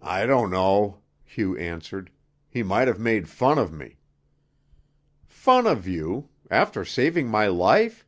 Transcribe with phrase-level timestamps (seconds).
[0.00, 2.12] "I don't know," Hugh answered.
[2.48, 3.98] "He might have made fun of me."
[5.26, 6.28] "Fun of you!
[6.52, 8.06] After saving my life!